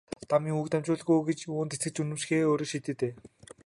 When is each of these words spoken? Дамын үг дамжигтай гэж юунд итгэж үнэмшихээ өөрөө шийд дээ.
Дамын 0.31 0.55
үг 0.59 0.67
дамжигтай 0.71 1.17
гэж 1.27 1.39
юунд 1.51 1.71
итгэж 1.75 1.95
үнэмшихээ 2.01 2.47
өөрөө 2.49 2.67
шийд 2.69 2.85
дээ. 2.99 3.13